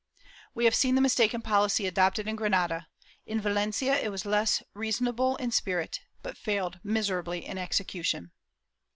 We 0.55 0.65
have 0.65 0.73
seen 0.73 0.95
the 0.95 0.99
mistaken 1.01 1.43
policy 1.43 1.85
adopted 1.85 2.27
in 2.27 2.35
Granada; 2.35 2.87
in 3.27 3.39
Valencia 3.39 3.93
it 3.99 4.09
was 4.09 4.25
less 4.25 4.63
unreasonable 4.73 5.35
in 5.35 5.51
spirit, 5.51 5.99
but 6.23 6.39
failed 6.39 6.79
miserably 6.83 7.45
in 7.45 7.59
execution. 7.59 8.31